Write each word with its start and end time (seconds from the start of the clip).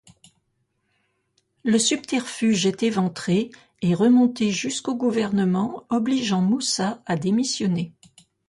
Le 1.63 1.77
subterfuge 1.77 2.65
est 2.65 2.81
éventré 2.81 3.51
et 3.83 3.93
remonté 3.93 4.49
jusqu’au 4.49 4.95
gouvernement, 4.95 5.85
obligeant 5.91 6.41
Moussa 6.41 7.03
à 7.05 7.15
démissionner. 7.15 7.93